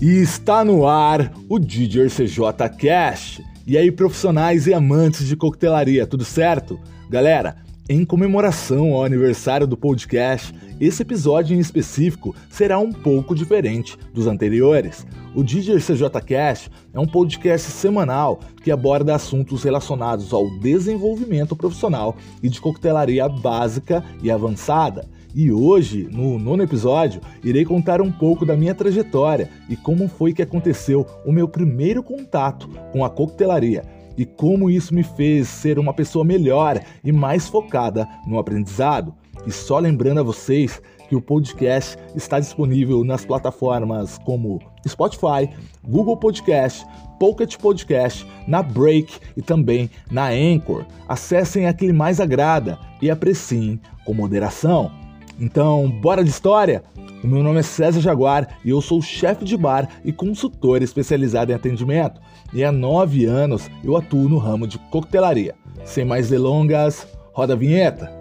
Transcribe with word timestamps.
E 0.00 0.20
está 0.20 0.62
no 0.62 0.86
ar 0.86 1.32
o 1.48 1.58
DJ 1.58 2.08
CJ 2.08 2.68
Cast. 2.78 3.42
E 3.66 3.78
aí, 3.78 3.90
profissionais 3.90 4.66
e 4.66 4.74
amantes 4.74 5.26
de 5.26 5.34
coquetelaria, 5.34 6.06
tudo 6.06 6.22
certo? 6.22 6.78
Galera, 7.08 7.56
em 7.88 8.04
comemoração 8.04 8.92
ao 8.92 9.04
aniversário 9.04 9.66
do 9.66 9.76
podcast, 9.76 10.54
esse 10.78 11.00
episódio 11.00 11.56
em 11.56 11.60
específico 11.60 12.34
será 12.50 12.78
um 12.78 12.92
pouco 12.92 13.34
diferente 13.34 13.96
dos 14.12 14.26
anteriores. 14.26 15.06
O 15.34 15.42
DJ 15.42 15.76
CJ 15.76 16.20
Cast 16.26 16.70
é 16.92 17.00
um 17.00 17.06
podcast 17.06 17.70
semanal 17.70 18.40
que 18.62 18.70
aborda 18.70 19.14
assuntos 19.14 19.62
relacionados 19.62 20.30
ao 20.34 20.50
desenvolvimento 20.58 21.56
profissional 21.56 22.16
e 22.42 22.50
de 22.50 22.60
coquetelaria 22.60 23.26
básica 23.30 24.04
e 24.22 24.30
avançada. 24.30 25.08
E 25.38 25.52
hoje, 25.52 26.08
no 26.10 26.38
nono 26.38 26.62
episódio, 26.62 27.20
irei 27.44 27.62
contar 27.62 28.00
um 28.00 28.10
pouco 28.10 28.46
da 28.46 28.56
minha 28.56 28.74
trajetória 28.74 29.50
e 29.68 29.76
como 29.76 30.08
foi 30.08 30.32
que 30.32 30.40
aconteceu 30.40 31.06
o 31.26 31.30
meu 31.30 31.46
primeiro 31.46 32.02
contato 32.02 32.66
com 32.90 33.04
a 33.04 33.10
coquetelaria 33.10 33.84
e 34.16 34.24
como 34.24 34.70
isso 34.70 34.94
me 34.94 35.02
fez 35.02 35.46
ser 35.46 35.78
uma 35.78 35.92
pessoa 35.92 36.24
melhor 36.24 36.80
e 37.04 37.12
mais 37.12 37.48
focada 37.48 38.08
no 38.26 38.38
aprendizado. 38.38 39.12
E 39.46 39.52
só 39.52 39.78
lembrando 39.78 40.20
a 40.20 40.22
vocês 40.22 40.80
que 41.06 41.14
o 41.14 41.20
podcast 41.20 41.98
está 42.14 42.40
disponível 42.40 43.04
nas 43.04 43.26
plataformas 43.26 44.16
como 44.24 44.58
Spotify, 44.88 45.50
Google 45.86 46.16
Podcast, 46.16 46.86
Pocket 47.20 47.58
Podcast, 47.58 48.26
na 48.48 48.62
Break 48.62 49.18
e 49.36 49.42
também 49.42 49.90
na 50.10 50.28
Anchor. 50.28 50.86
Acessem 51.06 51.66
a 51.66 51.74
que 51.74 51.92
mais 51.92 52.20
agrada 52.20 52.78
e 53.02 53.10
apreciem 53.10 53.78
com 54.06 54.14
moderação. 54.14 55.04
Então, 55.38 55.90
bora 55.90 56.24
de 56.24 56.30
história? 56.30 56.82
O 57.22 57.26
meu 57.26 57.42
nome 57.42 57.60
é 57.60 57.62
César 57.62 58.00
Jaguar 58.00 58.58
e 58.64 58.70
eu 58.70 58.80
sou 58.80 59.02
chefe 59.02 59.44
de 59.44 59.56
bar 59.56 59.88
e 60.04 60.12
consultor 60.12 60.82
especializado 60.82 61.52
em 61.52 61.54
atendimento. 61.54 62.20
E 62.54 62.64
há 62.64 62.72
nove 62.72 63.26
anos 63.26 63.68
eu 63.84 63.96
atuo 63.96 64.28
no 64.28 64.38
ramo 64.38 64.66
de 64.66 64.78
coquetelaria. 64.90 65.54
Sem 65.84 66.04
mais 66.04 66.28
delongas, 66.28 67.06
roda 67.32 67.52
a 67.52 67.56
vinheta. 67.56 68.15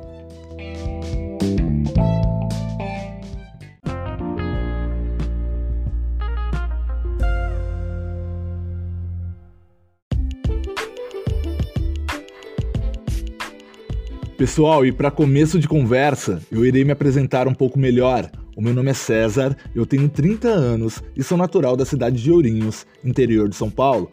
Pessoal, 14.38 14.86
e 14.86 14.91
para 14.91 15.09
começo 15.09 15.58
de 15.58 15.66
conversa, 15.66 16.41
eu 16.52 16.66
irei 16.66 16.83
me 16.83 16.91
apresentar 16.91 17.47
um 17.47 17.53
pouco 17.53 17.80
melhor. 17.80 18.30
O 18.53 18.61
meu 18.61 18.73
nome 18.73 18.92
é 18.92 18.94
César, 18.94 19.55
eu 19.73 19.86
tenho 19.86 20.09
30 20.09 20.50
anos 20.50 21.02
e 21.16 21.23
sou 21.23 21.38
natural 21.38 21.77
da 21.77 21.86
cidade 21.86 22.22
de 22.22 22.30
Ourinhos, 22.30 22.86
interior 23.02 23.47
de 23.47 23.55
São 23.55 23.69
Paulo. 23.69 24.11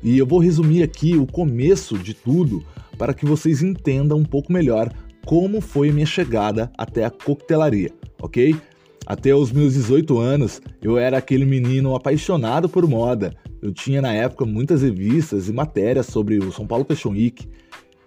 E 0.00 0.16
eu 0.16 0.24
vou 0.24 0.38
resumir 0.38 0.84
aqui 0.84 1.16
o 1.16 1.26
começo 1.26 1.98
de 1.98 2.14
tudo 2.14 2.64
para 2.96 3.12
que 3.12 3.26
vocês 3.26 3.62
entendam 3.62 4.18
um 4.18 4.24
pouco 4.24 4.52
melhor 4.52 4.92
como 5.26 5.60
foi 5.60 5.90
minha 5.90 6.06
chegada 6.06 6.70
até 6.78 7.04
a 7.04 7.10
coquetelaria, 7.10 7.90
ok? 8.22 8.54
Até 9.04 9.34
os 9.34 9.50
meus 9.50 9.74
18 9.74 10.16
anos, 10.20 10.62
eu 10.80 10.96
era 10.96 11.18
aquele 11.18 11.44
menino 11.44 11.96
apaixonado 11.96 12.68
por 12.68 12.86
moda. 12.86 13.34
Eu 13.60 13.72
tinha 13.72 14.00
na 14.00 14.12
época 14.12 14.46
muitas 14.46 14.82
revistas 14.82 15.48
e 15.48 15.52
matérias 15.52 16.06
sobre 16.06 16.38
o 16.38 16.52
São 16.52 16.64
Paulo 16.64 16.84
Fashion 16.84 17.10
Week 17.10 17.48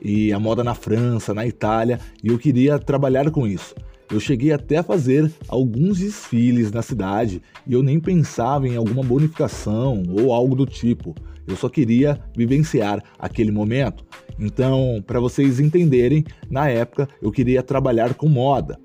e 0.03 0.31
a 0.31 0.39
moda 0.39 0.63
na 0.63 0.73
França, 0.73 1.33
na 1.33 1.45
Itália, 1.45 1.99
e 2.23 2.29
eu 2.29 2.37
queria 2.37 2.79
trabalhar 2.79 3.29
com 3.31 3.47
isso. 3.47 3.75
Eu 4.09 4.19
cheguei 4.21 4.53
até 4.53 4.77
a 4.77 4.83
fazer 4.83 5.29
alguns 5.49 5.99
desfiles 5.99 6.71
na 6.71 6.81
cidade 6.81 7.41
e 7.65 7.73
eu 7.73 7.83
nem 7.83 7.99
pensava 7.99 8.67
em 8.67 8.77
alguma 8.77 9.03
bonificação 9.03 10.03
ou 10.09 10.31
algo 10.31 10.55
do 10.55 10.65
tipo. 10.65 11.13
Eu 11.45 11.57
só 11.57 11.67
queria 11.67 12.19
vivenciar 12.35 13.03
aquele 13.19 13.51
momento. 13.51 14.05
Então, 14.39 15.03
para 15.05 15.19
vocês 15.19 15.59
entenderem, 15.59 16.23
na 16.49 16.69
época 16.69 17.07
eu 17.21 17.31
queria 17.31 17.61
trabalhar 17.61 18.13
com 18.13 18.29
moda. 18.29 18.79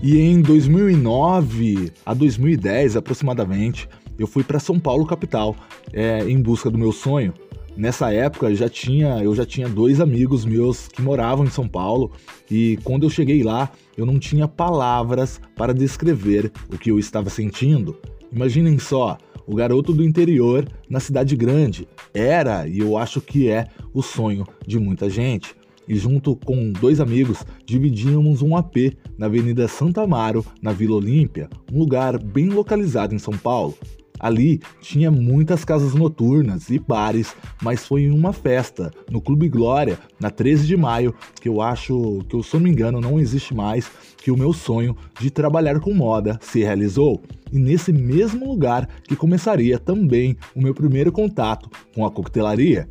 E 0.00 0.16
em 0.20 0.40
2009 0.40 1.92
a 2.06 2.14
2010 2.14 2.96
aproximadamente, 2.96 3.88
eu 4.16 4.28
fui 4.28 4.44
para 4.44 4.60
São 4.60 4.78
Paulo 4.78 5.04
capital 5.04 5.56
é, 5.92 6.20
em 6.28 6.40
busca 6.40 6.70
do 6.70 6.78
meu 6.78 6.92
sonho. 6.92 7.34
Nessa 7.76 8.12
época 8.12 8.54
já 8.54 8.68
tinha, 8.68 9.22
eu 9.22 9.34
já 9.34 9.44
tinha 9.44 9.68
dois 9.68 10.00
amigos 10.00 10.44
meus 10.44 10.86
que 10.88 11.02
moravam 11.02 11.44
em 11.44 11.50
São 11.50 11.68
Paulo 11.68 12.12
e 12.50 12.78
quando 12.84 13.04
eu 13.04 13.10
cheguei 13.10 13.42
lá 13.42 13.70
eu 13.96 14.06
não 14.06 14.18
tinha 14.18 14.46
palavras 14.46 15.40
para 15.56 15.74
descrever 15.74 16.52
o 16.72 16.78
que 16.78 16.90
eu 16.90 16.98
estava 16.98 17.28
sentindo. 17.28 17.96
Imaginem 18.32 18.78
só, 18.78 19.18
o 19.46 19.54
garoto 19.54 19.92
do 19.92 20.04
interior 20.04 20.68
na 20.88 21.00
cidade 21.00 21.34
grande 21.34 21.88
era 22.14 22.68
e 22.68 22.78
eu 22.78 22.96
acho 22.96 23.20
que 23.20 23.48
é 23.48 23.66
o 23.92 24.02
sonho 24.02 24.44
de 24.66 24.78
muita 24.78 25.10
gente 25.10 25.57
e, 25.88 25.96
junto 25.96 26.36
com 26.36 26.72
dois 26.72 27.00
amigos, 27.00 27.44
dividíamos 27.64 28.42
um 28.42 28.56
AP 28.56 28.96
na 29.16 29.26
Avenida 29.26 29.66
Santa 29.66 30.02
Amaro, 30.02 30.44
na 30.60 30.72
Vila 30.72 30.96
Olímpia, 30.96 31.48
um 31.72 31.78
lugar 31.78 32.22
bem 32.22 32.48
localizado 32.48 33.14
em 33.14 33.18
São 33.18 33.36
Paulo. 33.36 33.74
Ali 34.18 34.60
tinha 34.80 35.10
muitas 35.10 35.64
casas 35.64 35.94
noturnas 35.94 36.70
e 36.70 36.78
bares, 36.78 37.34
mas 37.62 37.86
foi 37.86 38.02
em 38.02 38.10
uma 38.10 38.32
festa 38.32 38.90
no 39.10 39.20
Clube 39.20 39.48
Glória, 39.48 39.98
na 40.18 40.28
13 40.28 40.66
de 40.66 40.76
maio, 40.76 41.14
que 41.40 41.48
eu 41.48 41.60
acho 41.60 42.24
que, 42.28 42.42
se 42.42 42.54
eu 42.54 42.58
não 42.58 42.64
me 42.64 42.70
engano, 42.70 43.00
não 43.00 43.20
existe 43.20 43.54
mais, 43.54 43.88
que 44.16 44.30
o 44.32 44.36
meu 44.36 44.52
sonho 44.52 44.96
de 45.20 45.30
trabalhar 45.30 45.78
com 45.78 45.94
moda 45.94 46.38
se 46.42 46.60
realizou. 46.60 47.22
E 47.52 47.58
nesse 47.58 47.92
mesmo 47.92 48.46
lugar 48.46 48.88
que 49.04 49.14
começaria 49.14 49.78
também 49.78 50.36
o 50.54 50.60
meu 50.60 50.74
primeiro 50.74 51.12
contato 51.12 51.70
com 51.94 52.04
a 52.04 52.10
coquetelaria. 52.10 52.88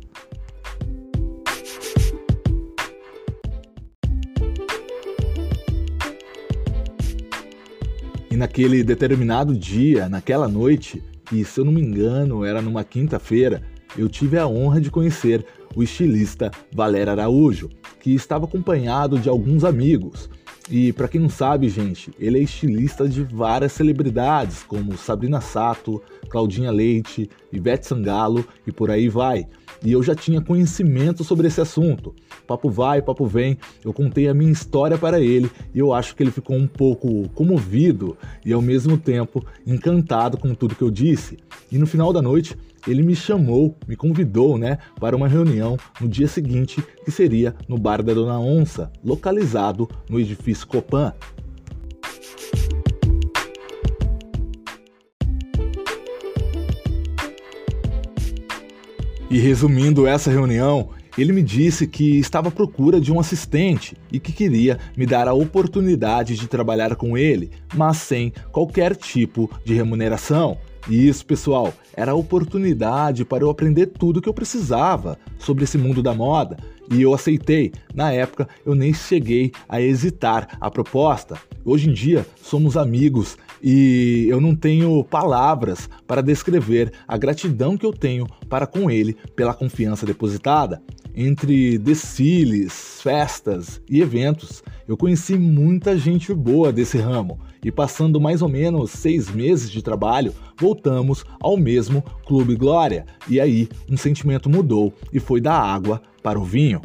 Naquele 8.38 8.84
determinado 8.84 9.52
dia, 9.52 10.08
naquela 10.08 10.46
noite, 10.46 11.02
e 11.32 11.44
se 11.44 11.58
eu 11.58 11.64
não 11.64 11.72
me 11.72 11.80
engano 11.80 12.44
era 12.44 12.62
numa 12.62 12.84
quinta-feira, 12.84 13.60
eu 13.96 14.08
tive 14.08 14.38
a 14.38 14.46
honra 14.46 14.80
de 14.80 14.92
conhecer 14.92 15.44
o 15.74 15.82
estilista 15.82 16.48
Valério 16.72 17.10
Araújo, 17.10 17.68
que 18.00 18.14
estava 18.14 18.44
acompanhado 18.44 19.18
de 19.18 19.28
alguns 19.28 19.64
amigos. 19.64 20.30
E 20.70 20.92
para 20.92 21.08
quem 21.08 21.20
não 21.20 21.30
sabe, 21.30 21.68
gente, 21.68 22.12
ele 22.18 22.38
é 22.38 22.42
estilista 22.42 23.08
de 23.08 23.22
várias 23.22 23.72
celebridades, 23.72 24.62
como 24.62 24.98
Sabrina 24.98 25.40
Sato, 25.40 26.02
Claudinha 26.28 26.70
Leite, 26.70 27.30
Ivete 27.52 27.86
Sangalo 27.86 28.46
e 28.66 28.72
por 28.72 28.90
aí 28.90 29.08
vai 29.08 29.46
e 29.82 29.92
eu 29.92 30.02
já 30.02 30.14
tinha 30.14 30.40
conhecimento 30.40 31.22
sobre 31.22 31.46
esse 31.46 31.60
assunto. 31.60 32.14
Papo 32.46 32.70
vai, 32.70 33.02
papo 33.02 33.26
vem, 33.26 33.58
eu 33.84 33.92
contei 33.92 34.28
a 34.28 34.34
minha 34.34 34.50
história 34.50 34.96
para 34.98 35.20
ele 35.20 35.50
e 35.74 35.78
eu 35.78 35.92
acho 35.92 36.16
que 36.16 36.22
ele 36.22 36.30
ficou 36.30 36.56
um 36.56 36.66
pouco 36.66 37.28
comovido 37.30 38.16
e 38.44 38.52
ao 38.52 38.62
mesmo 38.62 38.96
tempo 38.96 39.44
encantado 39.66 40.36
com 40.36 40.54
tudo 40.54 40.74
que 40.74 40.82
eu 40.82 40.90
disse. 40.90 41.38
E 41.70 41.78
no 41.78 41.86
final 41.86 42.12
da 42.12 42.22
noite, 42.22 42.56
ele 42.88 43.02
me 43.02 43.14
chamou, 43.14 43.76
me 43.86 43.94
convidou, 43.94 44.56
né, 44.56 44.78
para 44.98 45.14
uma 45.14 45.28
reunião 45.28 45.76
no 46.00 46.08
dia 46.08 46.26
seguinte, 46.26 46.82
que 47.04 47.10
seria 47.10 47.54
no 47.68 47.76
bar 47.76 48.02
da 48.02 48.14
Dona 48.14 48.40
Onça, 48.40 48.90
localizado 49.04 49.88
no 50.08 50.18
edifício 50.18 50.66
Copan. 50.66 51.12
E 59.30 59.38
resumindo 59.38 60.06
essa 60.06 60.30
reunião, 60.30 60.88
ele 61.18 61.32
me 61.32 61.42
disse 61.42 61.86
que 61.86 62.18
estava 62.18 62.48
à 62.48 62.50
procura 62.50 62.98
de 62.98 63.12
um 63.12 63.20
assistente 63.20 63.94
e 64.10 64.18
que 64.18 64.32
queria 64.32 64.78
me 64.96 65.04
dar 65.04 65.28
a 65.28 65.34
oportunidade 65.34 66.34
de 66.36 66.48
trabalhar 66.48 66.96
com 66.96 67.18
ele, 67.18 67.50
mas 67.74 67.98
sem 67.98 68.32
qualquer 68.50 68.96
tipo 68.96 69.50
de 69.64 69.74
remuneração. 69.74 70.56
Isso, 70.88 71.26
pessoal, 71.26 71.74
era 71.94 72.12
a 72.12 72.14
oportunidade 72.14 73.22
para 73.22 73.44
eu 73.44 73.50
aprender 73.50 73.86
tudo 73.86 74.18
o 74.18 74.22
que 74.22 74.28
eu 74.28 74.34
precisava 74.34 75.18
sobre 75.38 75.64
esse 75.64 75.76
mundo 75.76 76.02
da 76.02 76.14
moda. 76.14 76.56
E 76.90 77.02
eu 77.02 77.12
aceitei. 77.12 77.72
Na 77.94 78.10
época, 78.10 78.48
eu 78.64 78.74
nem 78.74 78.94
cheguei 78.94 79.52
a 79.68 79.82
hesitar 79.82 80.56
a 80.58 80.70
proposta. 80.70 81.36
Hoje 81.62 81.90
em 81.90 81.92
dia, 81.92 82.26
somos 82.40 82.78
amigos 82.78 83.36
e 83.62 84.26
eu 84.30 84.40
não 84.40 84.56
tenho 84.56 85.04
palavras 85.04 85.90
para 86.06 86.22
descrever 86.22 86.90
a 87.06 87.18
gratidão 87.18 87.76
que 87.76 87.84
eu 87.84 87.92
tenho 87.92 88.26
para 88.48 88.66
com 88.66 88.90
ele 88.90 89.14
pela 89.36 89.52
confiança 89.52 90.06
depositada. 90.06 90.80
Entre 91.20 91.78
desfiles, 91.78 93.00
festas 93.02 93.82
e 93.90 94.00
eventos, 94.00 94.62
eu 94.86 94.96
conheci 94.96 95.36
muita 95.36 95.98
gente 95.98 96.32
boa 96.32 96.72
desse 96.72 96.96
ramo 96.96 97.40
e, 97.60 97.72
passando 97.72 98.20
mais 98.20 98.40
ou 98.40 98.48
menos 98.48 98.92
seis 98.92 99.28
meses 99.28 99.68
de 99.68 99.82
trabalho, 99.82 100.32
voltamos 100.56 101.24
ao 101.40 101.56
mesmo 101.56 102.04
Clube 102.24 102.54
Glória. 102.54 103.04
E 103.28 103.40
aí 103.40 103.68
um 103.90 103.96
sentimento 103.96 104.48
mudou 104.48 104.94
e 105.12 105.18
foi 105.18 105.40
da 105.40 105.54
água 105.54 106.00
para 106.22 106.38
o 106.38 106.44
vinho. 106.44 106.80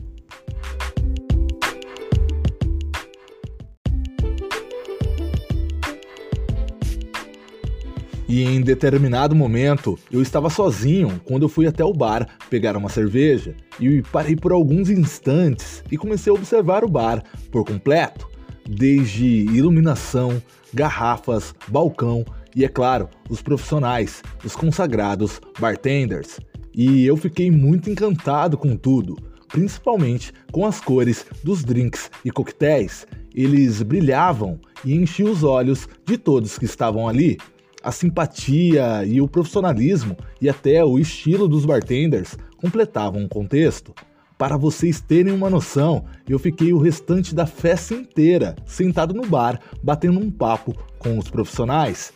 E 8.27 8.43
em 8.43 8.61
determinado 8.61 9.35
momento, 9.35 9.99
eu 10.11 10.21
estava 10.21 10.49
sozinho 10.49 11.21
quando 11.25 11.43
eu 11.43 11.49
fui 11.49 11.67
até 11.67 11.83
o 11.83 11.93
bar 11.93 12.27
pegar 12.49 12.77
uma 12.77 12.89
cerveja 12.89 13.53
e 13.79 14.01
parei 14.01 14.35
por 14.35 14.51
alguns 14.51 14.89
instantes 14.89 15.83
e 15.91 15.97
comecei 15.97 16.31
a 16.31 16.33
observar 16.33 16.83
o 16.85 16.89
bar 16.89 17.21
por 17.51 17.65
completo, 17.65 18.29
desde 18.67 19.25
iluminação, 19.25 20.41
garrafas, 20.73 21.53
balcão 21.67 22.23
e, 22.55 22.63
é 22.63 22.67
claro, 22.67 23.09
os 23.29 23.41
profissionais, 23.41 24.21
os 24.43 24.55
consagrados 24.55 25.41
bartenders. 25.59 26.39
E 26.73 27.05
eu 27.05 27.17
fiquei 27.17 27.51
muito 27.51 27.89
encantado 27.89 28.57
com 28.57 28.75
tudo, 28.75 29.17
principalmente 29.47 30.31
com 30.51 30.65
as 30.65 30.79
cores 30.79 31.25
dos 31.43 31.63
drinks 31.63 32.09
e 32.23 32.31
coquetéis. 32.31 33.05
Eles 33.35 33.81
brilhavam 33.81 34.59
e 34.85 34.95
enchiam 34.95 35.31
os 35.31 35.43
olhos 35.43 35.87
de 36.05 36.17
todos 36.17 36.57
que 36.57 36.65
estavam 36.65 37.07
ali. 37.07 37.37
A 37.83 37.91
simpatia 37.91 39.03
e 39.05 39.19
o 39.19 39.27
profissionalismo 39.27 40.15
e 40.39 40.47
até 40.47 40.85
o 40.85 40.97
estilo 40.97 41.49
dos 41.49 41.65
bartenders 41.65 42.37
completavam 42.55 43.25
o 43.25 43.27
contexto. 43.27 43.93
Para 44.37 44.55
vocês 44.55 45.01
terem 45.01 45.33
uma 45.33 45.49
noção, 45.49 46.05
eu 46.27 46.39
fiquei 46.39 46.71
o 46.71 46.77
restante 46.77 47.35
da 47.35 47.45
festa 47.45 47.93
inteira 47.93 48.55
sentado 48.65 49.13
no 49.13 49.27
bar, 49.27 49.59
batendo 49.83 50.17
um 50.17 50.31
papo 50.31 50.73
com 50.97 51.17
os 51.17 51.29
profissionais. 51.29 52.13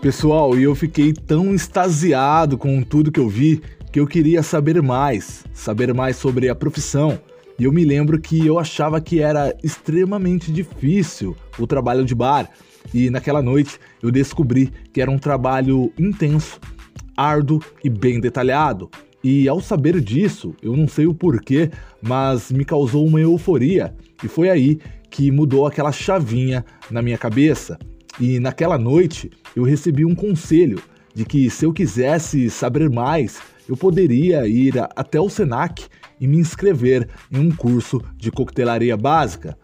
Pessoal, 0.00 0.58
e 0.58 0.62
eu 0.62 0.74
fiquei 0.74 1.12
tão 1.12 1.54
extasiado 1.54 2.56
com 2.56 2.82
tudo 2.82 3.12
que 3.12 3.20
eu 3.20 3.28
vi 3.28 3.60
que 3.92 4.00
eu 4.00 4.06
queria 4.06 4.42
saber 4.42 4.80
mais, 4.80 5.44
saber 5.52 5.92
mais 5.92 6.16
sobre 6.16 6.48
a 6.48 6.54
profissão. 6.54 7.20
E 7.58 7.64
eu 7.64 7.72
me 7.72 7.84
lembro 7.84 8.20
que 8.20 8.46
eu 8.46 8.58
achava 8.58 9.00
que 9.00 9.20
era 9.20 9.56
extremamente 9.62 10.52
difícil 10.52 11.34
o 11.58 11.66
trabalho 11.66 12.04
de 12.04 12.14
bar. 12.14 12.50
E 12.92 13.08
naquela 13.08 13.40
noite 13.42 13.78
eu 14.02 14.10
descobri 14.10 14.70
que 14.92 15.00
era 15.00 15.10
um 15.10 15.18
trabalho 15.18 15.92
intenso, 15.98 16.60
árduo 17.16 17.62
e 17.82 17.88
bem 17.88 18.20
detalhado. 18.20 18.90
E 19.24 19.48
ao 19.48 19.60
saber 19.60 20.00
disso, 20.00 20.54
eu 20.62 20.76
não 20.76 20.86
sei 20.86 21.06
o 21.06 21.14
porquê, 21.14 21.70
mas 22.02 22.52
me 22.52 22.64
causou 22.64 23.06
uma 23.06 23.20
euforia. 23.20 23.94
E 24.22 24.28
foi 24.28 24.50
aí 24.50 24.78
que 25.10 25.30
mudou 25.30 25.66
aquela 25.66 25.90
chavinha 25.90 26.64
na 26.90 27.00
minha 27.00 27.16
cabeça. 27.16 27.78
E 28.20 28.38
naquela 28.38 28.78
noite 28.78 29.30
eu 29.54 29.64
recebi 29.64 30.04
um 30.04 30.14
conselho 30.14 30.80
de 31.14 31.24
que 31.24 31.48
se 31.48 31.64
eu 31.64 31.72
quisesse 31.72 32.50
saber 32.50 32.90
mais, 32.90 33.40
eu 33.66 33.76
poderia 33.76 34.46
ir 34.46 34.74
até 34.94 35.18
o 35.18 35.30
Senac 35.30 35.86
e 36.20 36.26
me 36.26 36.38
inscrever 36.38 37.08
em 37.30 37.38
um 37.38 37.50
curso 37.50 38.02
de 38.16 38.30
coquetelaria 38.30 38.96
básica. 38.96 39.56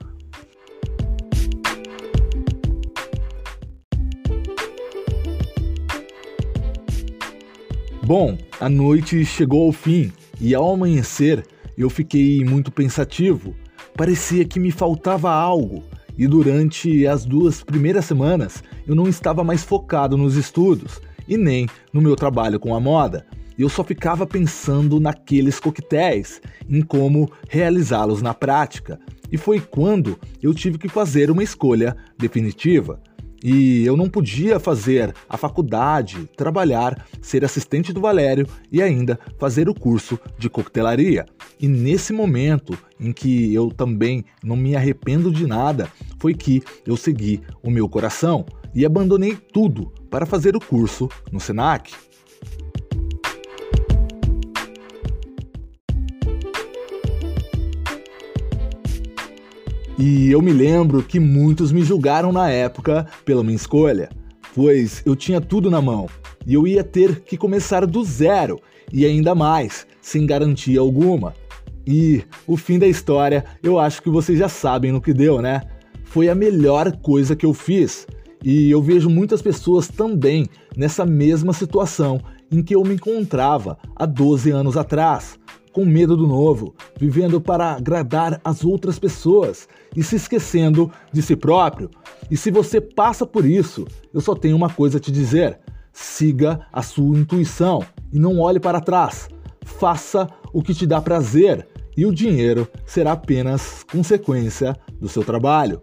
Bom, 8.05 8.37
a 8.61 8.69
noite 8.69 9.25
chegou 9.25 9.67
ao 9.67 9.73
fim 9.73 10.13
e 10.41 10.55
ao 10.55 10.75
amanhecer 10.75 11.47
eu 11.79 11.89
fiquei 11.89 12.45
muito 12.45 12.71
pensativo. 12.71 13.55
Parecia 13.97 14.45
que 14.45 14.59
me 14.59 14.71
faltava 14.71 15.31
algo 15.31 15.85
e 16.19 16.27
durante 16.27 17.07
as 17.07 17.25
duas 17.25 17.63
primeiras 17.63 18.05
semanas 18.05 18.63
eu 18.87 18.95
não 18.95 19.09
estava 19.09 19.45
mais 19.45 19.63
focado 19.63 20.17
nos 20.17 20.37
estudos 20.37 21.01
e 21.29 21.37
nem 21.37 21.69
no 21.93 22.01
meu 22.01 22.17
trabalho 22.17 22.59
com 22.59 22.75
a 22.75 22.81
moda. 22.81 23.25
Eu 23.63 23.69
só 23.69 23.85
ficava 23.85 24.27
pensando 24.27 24.99
naqueles 24.99 25.61
coquetéis, 25.61 26.43
em 26.69 26.83
como 26.83 27.31
realizá-los 27.49 28.21
na 28.21 28.35
prática. 28.35 28.99
E 29.31 29.39
foi 29.39 29.61
quando 29.61 30.19
eu 30.43 30.53
tive 30.53 30.79
que 30.79 30.89
fazer 30.89 31.31
uma 31.31 31.45
escolha 31.45 31.97
definitiva. 32.19 33.01
E 33.41 33.87
eu 33.87 33.97
não 33.97 34.09
podia 34.09 34.59
fazer 34.59 35.15
a 35.29 35.37
faculdade, 35.37 36.29
trabalhar, 36.37 37.07
ser 37.21 37.45
assistente 37.45 37.93
do 37.93 38.01
Valério 38.01 38.49
e 38.71 38.83
ainda 38.83 39.17
fazer 39.39 39.69
o 39.69 39.75
curso 39.75 40.19
de 40.37 40.51
coquetelaria. 40.51 41.25
E 41.61 41.69
nesse 41.69 42.13
momento 42.13 42.77
em 42.99 43.13
que 43.13 43.55
eu 43.55 43.69
também 43.69 44.25
não 44.43 44.57
me 44.57 44.75
arrependo 44.75 45.31
de 45.31 45.47
nada, 45.47 45.89
foi 46.19 46.35
que 46.35 46.65
eu 46.85 46.97
segui 46.97 47.41
o 47.63 47.71
meu 47.71 47.89
coração 47.89 48.45
e 48.75 48.85
abandonei 48.85 49.37
tudo 49.37 49.93
para 50.11 50.27
fazer 50.27 50.57
o 50.57 50.61
curso 50.61 51.09
no 51.31 51.39
SENAC. 51.39 51.93
E 59.99 60.31
eu 60.31 60.41
me 60.41 60.53
lembro 60.53 61.03
que 61.03 61.21
muitos 61.21 61.71
me 61.71 61.83
julgaram 61.83 62.33
na 62.33 62.51
época 62.51 63.07
pela 63.25 63.45
minha 63.45 63.57
escolha, 63.57 64.09
pois 64.55 65.03
eu 65.05 65.15
tinha 65.15 65.41
tudo 65.41 65.71
na 65.71 65.83
mão 65.83 66.09
e 66.47 66.55
eu 66.55 66.67
ia 66.67 66.83
ter 66.83 67.21
que 67.21 67.37
começar 67.37 67.87
do 67.87 68.03
zero 68.03 68.59
e 68.93 69.05
ainda 69.05 69.35
mais, 69.35 69.87
sem 70.01 70.27
garantia 70.27 70.81
alguma. 70.81 71.35
E 71.87 72.23
o 72.47 72.57
fim 72.57 72.79
da 72.79 72.87
história, 72.87 73.45
eu 73.63 73.79
acho 73.79 74.03
que 74.03 74.11
vocês 74.11 74.39
já 74.39 74.49
sabem 74.49 74.93
no 74.93 75.01
que 75.01 75.13
deu, 75.13 75.43
né? 75.43 75.63
Foi 76.05 76.29
a 76.29 76.35
melhor 76.35 76.93
coisa 76.99 77.37
que 77.37 77.47
eu 77.47 77.53
fiz. 77.53 78.07
E 78.45 78.71
eu 78.71 78.83
vejo 78.83 79.09
muitas 79.09 79.41
pessoas 79.41 79.89
também 79.89 80.47
nessa 80.77 81.07
mesma 81.07 81.53
situação 81.53 82.21
em 82.53 82.63
que 82.63 82.77
eu 82.77 82.83
me 82.83 82.95
encontrava 82.95 83.79
há 83.97 84.05
12 84.05 84.51
anos 84.51 84.77
atrás 84.77 85.39
com 85.73 85.87
medo 85.87 86.17
do 86.17 86.27
novo, 86.27 86.75
vivendo 86.99 87.41
para 87.41 87.73
agradar 87.73 88.39
as 88.45 88.63
outras 88.63 88.99
pessoas 88.99 89.67
e 89.97 90.03
se 90.03 90.17
esquecendo 90.17 90.93
de 91.11 91.23
si 91.23 91.35
próprio. 91.35 91.91
E 92.31 92.37
se 92.37 92.51
você 92.51 92.81
passa 92.81 93.27
por 93.27 93.47
isso, 93.47 93.87
eu 94.13 94.21
só 94.21 94.35
tenho 94.35 94.55
uma 94.55 94.69
coisa 94.69 94.99
a 94.99 95.01
te 95.01 95.11
dizer: 95.11 95.59
siga 95.93 96.67
a 96.71 96.83
sua 96.83 97.19
intuição 97.19 97.83
e 98.13 98.19
não 98.19 98.39
olhe 98.39 98.61
para 98.61 98.81
trás. 98.81 99.29
Faça 99.65 100.29
o 100.53 100.63
que 100.63 100.75
te 100.75 100.87
dá 100.87 101.01
prazer 101.01 101.67
e 101.97 102.05
o 102.05 102.15
dinheiro 102.15 102.69
será 102.87 103.13
apenas 103.13 103.83
consequência 103.91 104.77
do 105.01 105.09
seu 105.09 105.25
trabalho. 105.25 105.81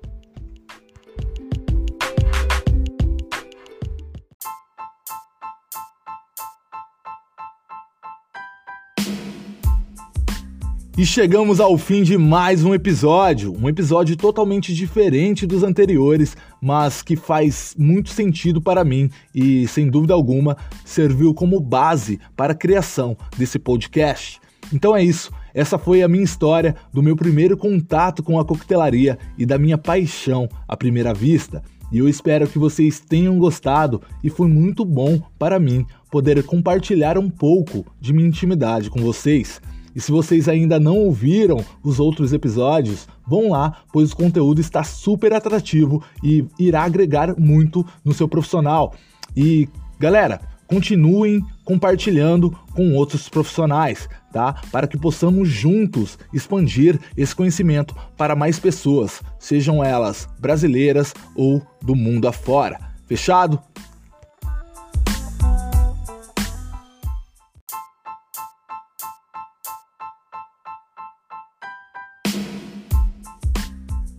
E 11.00 11.06
chegamos 11.06 11.62
ao 11.62 11.78
fim 11.78 12.04
de 12.04 12.18
mais 12.18 12.66
um 12.66 12.74
episódio, 12.74 13.56
um 13.58 13.70
episódio 13.70 14.18
totalmente 14.18 14.76
diferente 14.76 15.48
dos 15.48 15.64
anteriores, 15.64 16.36
mas 16.62 17.02
que 17.02 17.16
faz 17.16 17.74
muito 17.80 18.10
sentido 18.10 18.62
para 18.62 18.84
mim 18.84 19.10
e, 19.34 19.66
sem 19.70 19.90
dúvida 19.90 20.14
alguma, 20.14 20.58
serviu 20.84 21.34
como 21.34 21.58
base 21.62 22.20
para 22.36 22.52
a 22.52 22.56
criação 22.56 23.16
desse 23.38 23.58
podcast. 23.58 24.42
Então 24.74 24.94
é 24.94 25.02
isso, 25.02 25.32
essa 25.54 25.78
foi 25.78 26.04
a 26.04 26.08
minha 26.10 26.22
história 26.22 26.76
do 26.92 27.02
meu 27.02 27.16
primeiro 27.16 27.56
contato 27.56 28.22
com 28.22 28.38
a 28.38 28.44
coquetelaria 28.44 29.18
e 29.38 29.46
da 29.46 29.58
minha 29.58 29.78
paixão 29.78 30.50
à 30.68 30.76
primeira 30.76 31.14
vista. 31.14 31.64
E 31.94 32.00
eu 32.00 32.10
espero 32.10 32.46
que 32.46 32.60
vocês 32.60 33.00
tenham 33.00 33.40
gostado 33.40 34.02
e 34.22 34.30
foi 34.30 34.50
muito 34.50 34.84
bom 34.84 35.18
para 35.40 35.62
mim 35.62 35.86
poder 36.12 36.44
compartilhar 36.44 37.18
um 37.18 37.30
pouco 37.30 37.86
de 38.02 38.12
minha 38.12 38.28
intimidade 38.28 38.90
com 38.90 39.00
vocês. 39.00 39.62
E 40.00 40.02
se 40.02 40.14
vocês 40.14 40.48
ainda 40.48 40.80
não 40.80 40.96
ouviram 40.96 41.58
os 41.84 42.00
outros 42.00 42.32
episódios, 42.32 43.06
vão 43.28 43.50
lá, 43.50 43.82
pois 43.92 44.14
o 44.14 44.16
conteúdo 44.16 44.62
está 44.62 44.82
super 44.82 45.34
atrativo 45.34 46.02
e 46.24 46.46
irá 46.58 46.84
agregar 46.84 47.38
muito 47.38 47.86
no 48.02 48.14
seu 48.14 48.26
profissional. 48.26 48.94
E 49.36 49.68
galera, 50.00 50.40
continuem 50.68 51.42
compartilhando 51.66 52.58
com 52.74 52.94
outros 52.94 53.28
profissionais, 53.28 54.08
tá? 54.32 54.56
Para 54.72 54.88
que 54.88 54.98
possamos 54.98 55.50
juntos 55.50 56.18
expandir 56.34 56.98
esse 57.18 57.36
conhecimento 57.36 57.94
para 58.16 58.38
mais 58.38 58.58
pessoas, 58.58 59.22
sejam 59.38 59.84
elas 59.84 60.30
brasileiras 60.40 61.14
ou 61.36 61.62
do 61.82 61.94
mundo 61.94 62.26
afora. 62.26 62.80
Fechado? 63.06 63.60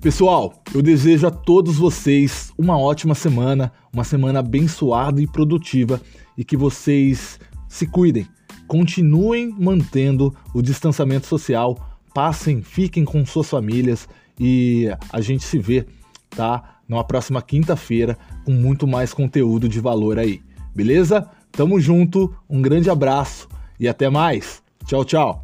Pessoal, 0.00 0.54
eu 0.74 0.80
desejo 0.80 1.26
a 1.26 1.30
todos 1.30 1.76
vocês 1.76 2.50
uma 2.56 2.78
ótima 2.78 3.14
semana, 3.14 3.70
uma 3.92 4.02
semana 4.02 4.38
abençoada 4.38 5.20
e 5.20 5.26
produtiva 5.26 6.00
e 6.38 6.42
que 6.42 6.56
vocês 6.56 7.38
se 7.68 7.86
cuidem, 7.86 8.26
continuem 8.66 9.54
mantendo 9.58 10.34
o 10.54 10.62
distanciamento 10.62 11.26
social, 11.26 11.98
passem, 12.14 12.62
fiquem 12.62 13.04
com 13.04 13.26
suas 13.26 13.50
famílias 13.50 14.08
e 14.38 14.88
a 15.12 15.20
gente 15.20 15.44
se 15.44 15.58
vê, 15.58 15.86
tá? 16.30 16.78
Na 16.88 17.04
próxima 17.04 17.42
quinta-feira 17.42 18.16
com 18.46 18.52
muito 18.52 18.86
mais 18.86 19.12
conteúdo 19.12 19.68
de 19.68 19.80
valor 19.80 20.18
aí, 20.18 20.40
beleza? 20.74 21.28
Tamo 21.52 21.78
junto, 21.78 22.34
um 22.48 22.62
grande 22.62 22.88
abraço 22.88 23.46
e 23.78 23.86
até 23.86 24.08
mais. 24.08 24.62
Tchau, 24.86 25.04
tchau. 25.04 25.42